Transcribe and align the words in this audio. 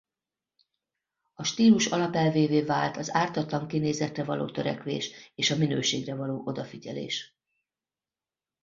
A 1.33 1.43
stílus 1.43 1.85
alapelvévé 1.91 2.61
vált 2.63 2.97
az 2.97 3.13
ártatlan 3.13 3.67
kinézetre 3.67 4.23
való 4.23 4.49
törekvés 4.51 5.31
és 5.35 5.51
a 5.51 5.57
minőségre 5.57 6.15
való 6.15 6.41
odafigyelés. 6.45 7.35